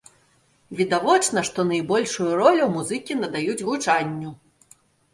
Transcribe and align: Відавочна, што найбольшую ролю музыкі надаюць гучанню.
Відавочна, 0.79 1.43
што 1.51 1.59
найбольшую 1.73 2.31
ролю 2.41 2.73
музыкі 2.79 3.21
надаюць 3.23 3.63
гучанню. 3.71 4.39